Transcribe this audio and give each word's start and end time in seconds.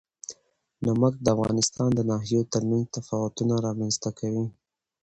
نمک 0.85 1.13
د 1.21 1.25
افغانستان 1.35 1.89
د 1.95 1.99
ناحیو 2.11 2.41
ترمنځ 2.53 2.85
تفاوتونه 2.95 3.53
رامنځ 3.65 3.95
ته 4.03 4.09
کوي. 4.19 4.45